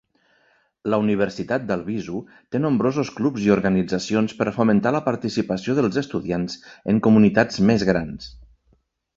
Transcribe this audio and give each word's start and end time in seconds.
La 0.91 0.97
Universitat 1.01 1.67
d'Albizu 1.71 2.21
té 2.55 2.61
nombrosos 2.63 3.11
clubs 3.19 3.45
i 3.49 3.53
organitzacions 3.57 4.35
per 4.41 4.49
fomentar 4.57 4.95
la 4.97 5.05
participació 5.11 5.77
dels 5.81 6.01
estudiants 6.05 6.59
en 6.95 7.05
comunitats 7.09 7.65
més 7.73 7.87
grans. 7.93 8.35